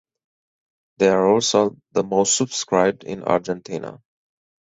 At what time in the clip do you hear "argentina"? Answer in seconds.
3.23-4.01